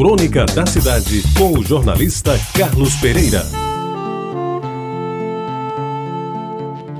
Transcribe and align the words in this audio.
Crônica 0.00 0.46
da 0.46 0.64
Cidade, 0.64 1.22
com 1.36 1.58
o 1.58 1.62
jornalista 1.62 2.32
Carlos 2.56 2.94
Pereira. 2.96 3.42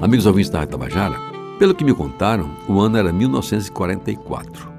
Amigos 0.02 0.26
ouvintes 0.26 0.50
da 0.50 0.58
Rádio 0.58 0.72
Tabajara, 0.72 1.18
pelo 1.58 1.74
que 1.74 1.82
me 1.82 1.94
contaram, 1.94 2.50
o 2.68 2.78
ano 2.78 2.98
era 2.98 3.10
1944. 3.10 4.70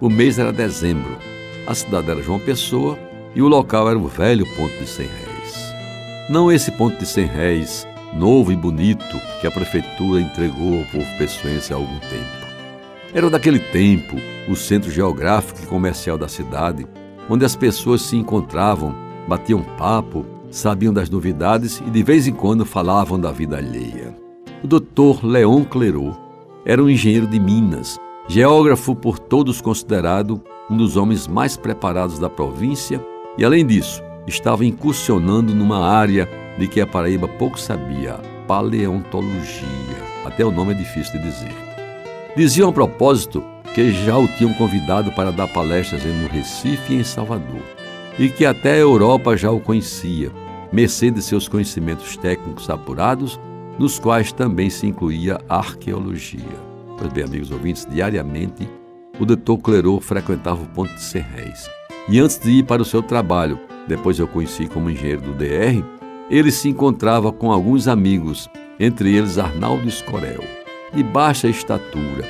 O 0.00 0.08
mês 0.08 0.38
era 0.38 0.54
dezembro. 0.54 1.18
A 1.66 1.74
cidade 1.74 2.10
era 2.10 2.22
João 2.22 2.40
Pessoa 2.40 2.98
e 3.34 3.42
o 3.42 3.46
local 3.46 3.90
era 3.90 3.98
o 3.98 4.08
velho 4.08 4.46
ponto 4.56 4.74
de 4.78 4.88
100 4.88 5.06
réis. 5.06 5.74
Não 6.30 6.50
esse 6.50 6.72
ponto 6.72 6.96
de 6.96 7.04
100 7.04 7.26
réis, 7.26 7.86
novo 8.14 8.50
e 8.50 8.56
bonito, 8.56 9.20
que 9.42 9.46
a 9.46 9.50
prefeitura 9.50 10.22
entregou 10.22 10.78
ao 10.78 10.84
povo 10.86 11.18
pessoense 11.18 11.74
há 11.74 11.76
algum 11.76 11.98
tempo. 11.98 12.46
Era 13.12 13.28
daquele 13.28 13.58
tempo 13.58 14.16
o 14.48 14.56
centro 14.56 14.90
geográfico 14.90 15.60
e 15.62 15.66
comercial 15.66 16.16
da 16.16 16.26
cidade, 16.26 16.86
onde 17.28 17.44
as 17.44 17.56
pessoas 17.56 18.02
se 18.02 18.16
encontravam, 18.16 18.94
batiam 19.28 19.62
papo, 19.76 20.24
sabiam 20.50 20.92
das 20.92 21.10
novidades 21.10 21.82
e 21.86 21.90
de 21.90 22.02
vez 22.02 22.26
em 22.26 22.32
quando 22.32 22.64
falavam 22.64 23.18
da 23.18 23.32
vida 23.32 23.58
alheia. 23.58 24.16
O 24.62 24.66
doutor 24.66 25.24
Leon 25.24 25.64
Clerot 25.64 26.16
era 26.64 26.82
um 26.82 26.88
engenheiro 26.88 27.26
de 27.26 27.38
Minas, 27.38 27.98
geógrafo 28.28 28.94
por 28.94 29.18
todos 29.18 29.60
considerado 29.60 30.42
um 30.70 30.76
dos 30.76 30.96
homens 30.96 31.28
mais 31.28 31.56
preparados 31.56 32.18
da 32.18 32.28
província 32.28 33.04
e, 33.38 33.44
além 33.44 33.64
disso, 33.64 34.02
estava 34.26 34.64
incursionando 34.64 35.54
numa 35.54 35.86
área 35.86 36.28
de 36.58 36.66
que 36.66 36.80
a 36.80 36.86
Paraíba 36.86 37.28
pouco 37.28 37.58
sabia, 37.60 38.14
paleontologia. 38.48 39.66
Até 40.24 40.44
o 40.44 40.50
nome 40.50 40.72
é 40.72 40.76
difícil 40.76 41.20
de 41.20 41.30
dizer. 41.30 41.54
Diziam 42.36 42.68
a 42.68 42.72
propósito 42.72 43.42
que 43.76 43.92
já 43.92 44.16
o 44.16 44.26
tinham 44.26 44.54
convidado 44.54 45.12
para 45.12 45.30
dar 45.30 45.48
palestras 45.48 46.02
no 46.02 46.28
Recife 46.28 46.94
e 46.94 46.96
em 47.00 47.04
Salvador, 47.04 47.60
e 48.18 48.30
que 48.30 48.46
até 48.46 48.72
a 48.72 48.78
Europa 48.78 49.36
já 49.36 49.50
o 49.50 49.60
conhecia, 49.60 50.32
mercê 50.72 51.10
de 51.10 51.20
seus 51.20 51.46
conhecimentos 51.46 52.16
técnicos 52.16 52.70
apurados, 52.70 53.38
nos 53.78 53.98
quais 53.98 54.32
também 54.32 54.70
se 54.70 54.86
incluía 54.86 55.38
a 55.46 55.58
arqueologia. 55.58 56.40
Pois 56.96 57.12
bem, 57.12 57.24
amigos 57.24 57.50
ouvintes, 57.50 57.84
diariamente 57.84 58.66
o 59.20 59.26
doutor 59.26 59.58
Clerot 59.58 60.02
frequentava 60.02 60.62
o 60.62 60.68
Ponto 60.68 60.94
de 60.94 61.02
Serrés. 61.02 61.68
E 62.08 62.18
antes 62.18 62.38
de 62.38 62.52
ir 62.52 62.62
para 62.64 62.80
o 62.80 62.84
seu 62.86 63.02
trabalho, 63.02 63.60
depois 63.86 64.18
eu 64.18 64.26
conheci 64.26 64.66
como 64.66 64.88
engenheiro 64.88 65.20
do 65.20 65.34
DR, 65.34 65.84
ele 66.30 66.50
se 66.50 66.70
encontrava 66.70 67.30
com 67.30 67.52
alguns 67.52 67.88
amigos, 67.88 68.48
entre 68.80 69.14
eles 69.14 69.36
Arnaldo 69.36 69.86
Escorel, 69.86 70.42
de 70.94 71.02
baixa 71.02 71.46
estatura, 71.46 72.24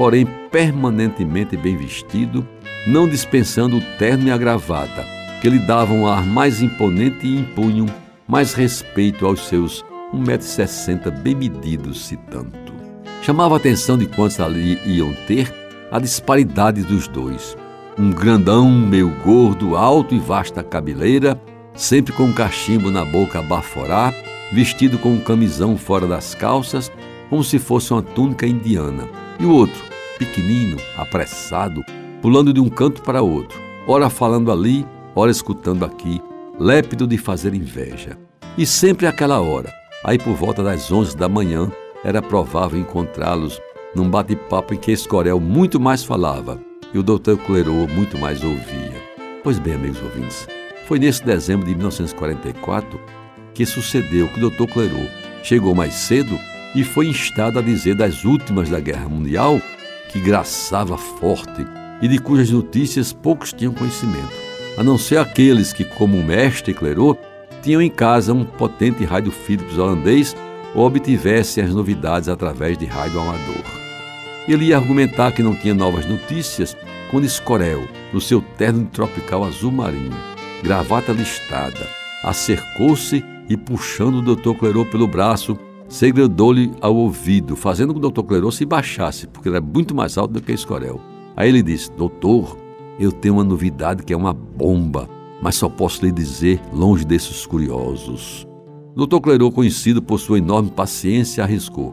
porém 0.00 0.26
permanentemente 0.50 1.58
bem 1.58 1.76
vestido, 1.76 2.48
não 2.86 3.06
dispensando 3.06 3.76
o 3.76 3.82
terno 3.98 4.28
e 4.28 4.30
a 4.30 4.38
gravata, 4.38 5.04
que 5.42 5.50
lhe 5.50 5.58
davam 5.58 5.98
um 5.98 6.06
ar 6.06 6.24
mais 6.24 6.62
imponente 6.62 7.26
e 7.26 7.38
impunham 7.40 7.84
mais 8.26 8.54
respeito 8.54 9.26
aos 9.26 9.46
seus 9.46 9.84
1,60m 10.14 11.10
bem 11.20 11.34
medidos, 11.34 12.06
se 12.06 12.16
tanto. 12.16 12.72
Chamava 13.20 13.56
a 13.56 13.58
atenção 13.58 13.98
de 13.98 14.06
quantos 14.06 14.40
ali 14.40 14.80
iam 14.86 15.12
ter 15.26 15.54
a 15.92 15.98
disparidade 15.98 16.82
dos 16.82 17.06
dois. 17.06 17.54
Um 17.98 18.10
grandão, 18.10 18.70
meio 18.70 19.10
gordo, 19.22 19.76
alto 19.76 20.14
e 20.14 20.18
vasta 20.18 20.62
cabeleira, 20.62 21.38
sempre 21.74 22.14
com 22.14 22.22
um 22.22 22.32
cachimbo 22.32 22.90
na 22.90 23.04
boca 23.04 23.40
a 23.40 23.42
baforar, 23.42 24.14
vestido 24.50 24.96
com 24.96 25.12
um 25.12 25.20
camisão 25.20 25.76
fora 25.76 26.06
das 26.06 26.34
calças, 26.34 26.90
como 27.28 27.44
se 27.44 27.58
fosse 27.58 27.92
uma 27.92 28.00
túnica 28.00 28.46
indiana. 28.46 29.06
E 29.40 29.46
o 29.46 29.52
outro, 29.54 29.82
pequenino, 30.18 30.76
apressado, 30.98 31.82
pulando 32.20 32.52
de 32.52 32.60
um 32.60 32.68
canto 32.68 33.00
para 33.00 33.22
outro, 33.22 33.58
ora 33.86 34.10
falando 34.10 34.52
ali, 34.52 34.86
ora 35.14 35.30
escutando 35.30 35.82
aqui, 35.82 36.20
lépido 36.58 37.06
de 37.06 37.16
fazer 37.16 37.54
inveja. 37.54 38.18
E 38.58 38.66
sempre 38.66 39.06
aquela 39.06 39.40
hora, 39.40 39.72
aí 40.04 40.18
por 40.18 40.34
volta 40.34 40.62
das 40.62 40.92
onze 40.92 41.16
da 41.16 41.26
manhã, 41.26 41.72
era 42.04 42.20
provável 42.20 42.78
encontrá-los 42.78 43.58
num 43.94 44.10
bate-papo 44.10 44.74
em 44.74 44.76
que 44.76 44.92
Escorel 44.92 45.40
muito 45.40 45.80
mais 45.80 46.04
falava 46.04 46.60
e 46.92 46.98
o 46.98 47.02
doutor 47.02 47.38
Clerot 47.38 47.90
muito 47.94 48.18
mais 48.18 48.44
ouvia. 48.44 48.92
Pois 49.42 49.58
bem, 49.58 49.72
amigos 49.72 50.02
ouvintes, 50.02 50.46
foi 50.86 50.98
nesse 50.98 51.24
dezembro 51.24 51.66
de 51.66 51.74
1944 51.74 53.00
que 53.54 53.64
sucedeu 53.64 54.28
que 54.28 54.36
o 54.36 54.50
doutor 54.50 54.68
Clerot 54.68 55.10
chegou 55.42 55.74
mais 55.74 55.94
cedo 55.94 56.38
e 56.74 56.84
foi 56.84 57.08
instado 57.08 57.58
a 57.58 57.62
dizer 57.62 57.94
das 57.94 58.24
últimas 58.24 58.68
da 58.68 58.80
Guerra 58.80 59.08
Mundial 59.08 59.60
que 60.10 60.20
graçava 60.20 60.96
forte 60.96 61.66
e 62.02 62.08
de 62.08 62.18
cujas 62.18 62.50
notícias 62.50 63.12
poucos 63.12 63.52
tinham 63.52 63.72
conhecimento, 63.72 64.32
a 64.76 64.82
não 64.82 64.96
ser 64.96 65.18
aqueles 65.18 65.72
que, 65.72 65.84
como 65.84 66.16
o 66.16 66.24
mestre 66.24 66.72
Clerot, 66.72 67.18
tinham 67.62 67.82
em 67.82 67.90
casa 67.90 68.32
um 68.32 68.44
potente 68.44 69.04
rádio 69.04 69.30
Philips 69.30 69.76
holandês 69.76 70.34
ou 70.74 70.86
obtivessem 70.86 71.62
as 71.62 71.74
novidades 71.74 72.28
através 72.28 72.78
de 72.78 72.86
rádio 72.86 73.20
amador. 73.20 73.64
Ele 74.48 74.66
ia 74.66 74.76
argumentar 74.76 75.32
que 75.32 75.42
não 75.42 75.54
tinha 75.54 75.74
novas 75.74 76.06
notícias 76.06 76.76
quando 77.10 77.24
Escorel, 77.24 77.86
no 78.12 78.20
seu 78.20 78.40
terno 78.40 78.86
tropical 78.86 79.44
azul 79.44 79.70
marinho, 79.70 80.16
gravata 80.62 81.12
listada, 81.12 81.86
acercou-se 82.22 83.24
e, 83.48 83.56
puxando 83.56 84.16
o 84.16 84.22
doutor 84.22 84.54
Clerot 84.54 84.90
pelo 84.90 85.06
braço, 85.06 85.58
segredou-lhe 85.90 86.72
ao 86.80 86.94
ouvido, 86.94 87.56
fazendo 87.56 87.88
com 87.88 87.94
que 87.94 87.98
o 87.98 88.02
doutor 88.02 88.22
Clerot 88.22 88.54
se 88.54 88.64
baixasse, 88.64 89.26
porque 89.26 89.48
era 89.48 89.60
muito 89.60 89.94
mais 89.94 90.16
alto 90.16 90.32
do 90.32 90.40
que 90.40 90.52
Escorel. 90.52 91.00
Aí 91.36 91.48
ele 91.48 91.62
disse: 91.62 91.90
Doutor, 91.92 92.56
eu 92.98 93.12
tenho 93.12 93.34
uma 93.34 93.44
novidade 93.44 94.04
que 94.04 94.12
é 94.12 94.16
uma 94.16 94.32
bomba, 94.32 95.08
mas 95.42 95.56
só 95.56 95.68
posso 95.68 96.04
lhe 96.06 96.12
dizer 96.12 96.60
longe 96.72 97.04
desses 97.04 97.44
curiosos. 97.44 98.46
Doutor 98.94 99.20
Clerot, 99.20 99.54
conhecido 99.54 100.00
por 100.00 100.18
sua 100.18 100.38
enorme 100.38 100.70
paciência, 100.70 101.42
arriscou: 101.42 101.92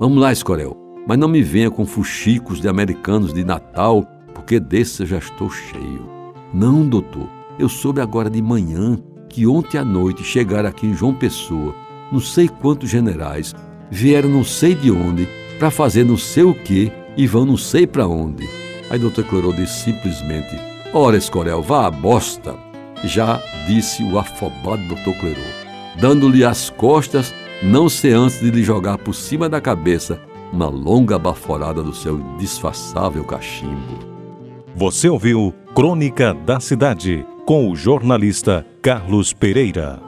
Vamos 0.00 0.18
lá, 0.18 0.32
Escorel, 0.32 0.76
mas 1.06 1.16
não 1.16 1.28
me 1.28 1.42
venha 1.42 1.70
com 1.70 1.86
fuxicos 1.86 2.60
de 2.60 2.68
americanos 2.68 3.32
de 3.32 3.44
Natal, 3.44 4.04
porque 4.34 4.58
desses 4.58 5.00
eu 5.00 5.06
já 5.06 5.18
estou 5.18 5.48
cheio. 5.48 6.06
Não, 6.52 6.86
doutor, 6.86 7.28
eu 7.58 7.68
soube 7.68 8.00
agora 8.00 8.28
de 8.28 8.42
manhã 8.42 8.98
que 9.28 9.46
ontem 9.46 9.78
à 9.78 9.84
noite 9.84 10.24
chegaram 10.24 10.68
aqui 10.68 10.86
em 10.86 10.94
João 10.94 11.14
Pessoa 11.14 11.85
não 12.12 12.20
sei 12.20 12.48
quantos 12.48 12.90
generais 12.90 13.54
vieram 13.90 14.28
não 14.28 14.44
sei 14.44 14.74
de 14.74 14.90
onde 14.90 15.28
para 15.58 15.70
fazer 15.70 16.04
não 16.04 16.16
sei 16.16 16.44
o 16.44 16.54
que 16.54 16.92
e 17.16 17.26
vão 17.26 17.46
não 17.46 17.56
sei 17.56 17.86
para 17.86 18.06
onde. 18.06 18.48
Aí 18.90 18.98
doutor 18.98 19.24
Clorô 19.24 19.52
disse 19.52 19.84
simplesmente: 19.84 20.56
Ora, 20.92 21.16
Escorel, 21.16 21.62
vá 21.62 21.86
à 21.86 21.90
bosta. 21.90 22.54
Já 23.04 23.40
disse 23.66 24.02
o 24.02 24.18
afobado 24.18 24.82
doutor 24.88 25.14
Clerô, 25.20 25.42
dando-lhe 26.00 26.44
as 26.44 26.70
costas, 26.70 27.34
não 27.62 27.88
sei 27.88 28.12
antes 28.12 28.40
de 28.40 28.50
lhe 28.50 28.62
jogar 28.62 28.98
por 28.98 29.14
cima 29.14 29.48
da 29.48 29.60
cabeça 29.60 30.20
uma 30.52 30.68
longa 30.68 31.18
baforada 31.18 31.82
do 31.82 31.94
seu 31.94 32.18
disfarçável 32.38 33.24
cachimbo. 33.24 33.98
Você 34.74 35.08
ouviu 35.08 35.54
Crônica 35.74 36.32
da 36.32 36.60
Cidade 36.60 37.26
com 37.44 37.70
o 37.70 37.76
jornalista 37.76 38.66
Carlos 38.80 39.32
Pereira. 39.32 40.05